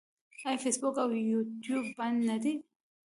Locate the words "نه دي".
2.29-2.53